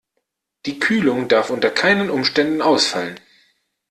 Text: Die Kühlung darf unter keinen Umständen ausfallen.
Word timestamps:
Die 0.65 0.79
Kühlung 0.79 1.27
darf 1.27 1.51
unter 1.51 1.69
keinen 1.69 2.09
Umständen 2.09 2.63
ausfallen. 2.63 3.19